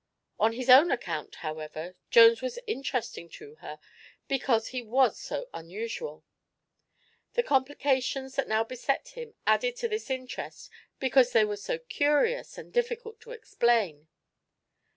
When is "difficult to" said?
12.73-13.31